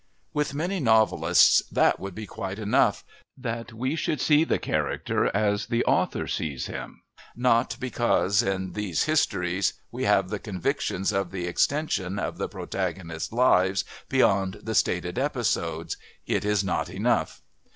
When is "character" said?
4.57-5.25